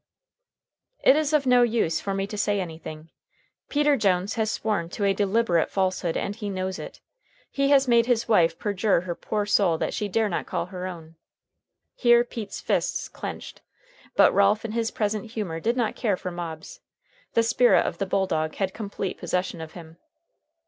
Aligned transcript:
"It's 1.03 1.31
of 1.31 1.45
no 1.45 1.61
use 1.61 2.01
for 2.01 2.15
me 2.15 2.25
to 2.25 2.35
say 2.35 2.59
anything. 2.59 3.11
Peter 3.69 3.95
Jones 3.95 4.33
has 4.33 4.49
sworn 4.49 4.89
to 4.89 5.05
a 5.05 5.13
deliberate 5.13 5.69
falsehood, 5.69 6.17
and 6.17 6.35
he 6.35 6.49
knows 6.49 6.79
it. 6.79 7.01
He 7.51 7.69
has 7.69 7.87
made 7.87 8.07
his 8.07 8.27
wife 8.27 8.57
perjure 8.57 9.01
her 9.01 9.13
poor 9.13 9.45
soul 9.45 9.77
that 9.77 9.93
she 9.93 10.07
dare 10.07 10.27
not 10.27 10.47
call 10.47 10.65
her 10.65 10.87
own." 10.87 11.17
Here 11.93 12.23
Pete's 12.23 12.59
fists 12.61 13.07
clenched, 13.09 13.61
but 14.15 14.33
Ralph 14.33 14.65
in 14.65 14.71
his 14.71 14.89
present 14.89 15.33
humor 15.33 15.59
did 15.59 15.77
not 15.77 15.95
care 15.95 16.17
for 16.17 16.31
mobs. 16.31 16.79
The 17.35 17.43
spirit 17.43 17.85
of 17.85 17.99
the 17.99 18.07
bulldog 18.07 18.55
had 18.55 18.73
complete 18.73 19.19
possession 19.19 19.61
of 19.61 19.73
him. 19.73 19.97